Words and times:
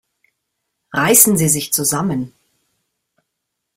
Reißen 0.93 1.37
Sie 1.37 1.47
sich 1.47 1.73
zusammen! 1.73 2.33